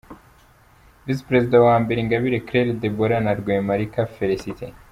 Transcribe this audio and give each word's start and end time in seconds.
Visi-Perezida 1.05 1.57
wa 1.67 1.75
mbere: 1.83 1.97
Ingabire 2.01 2.43
Claire 2.47 2.71
Deborah 2.81 3.23
na 3.23 3.33
Rwemarika 3.39 4.01
Felicite. 4.17 4.65